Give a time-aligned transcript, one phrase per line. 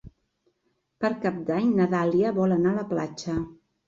[1.03, 3.37] Per Cap d'Any na Dàlia vol anar a la platja.